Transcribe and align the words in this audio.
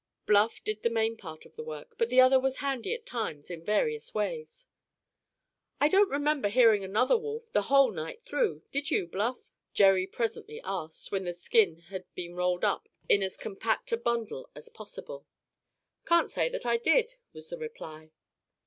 Bluff 0.25 0.63
did 0.63 0.81
the 0.81 0.89
main 0.89 1.15
part 1.15 1.45
of 1.45 1.55
the 1.55 1.63
work, 1.63 1.93
but 1.99 2.09
the 2.09 2.19
other 2.19 2.39
was 2.39 2.57
handy 2.57 2.91
at 2.91 3.05
times 3.05 3.51
in 3.51 3.63
various 3.63 4.15
ways. 4.15 4.65
"I 5.79 5.89
don't 5.89 6.09
remember 6.09 6.49
hearing 6.49 6.83
another 6.83 7.13
howl 7.19 7.43
the 7.51 7.61
whole 7.61 7.91
night 7.91 8.23
through; 8.23 8.63
did 8.71 8.89
you, 8.89 9.05
Bluff?" 9.05 9.51
Jerry 9.75 10.07
presently 10.07 10.59
asked, 10.63 11.11
when 11.11 11.25
the 11.25 11.33
skin 11.33 11.81
had 11.93 12.05
been 12.15 12.33
rolled 12.33 12.65
up 12.65 12.89
in 13.09 13.21
as 13.21 13.37
compact 13.37 13.91
a 13.91 13.97
bundle 13.97 14.49
as 14.55 14.69
possible. 14.69 15.27
"Can't 16.07 16.31
say 16.31 16.49
that 16.49 16.65
I 16.65 16.77
did," 16.77 17.11
was 17.31 17.49
the 17.51 17.59
reply. 17.59 18.09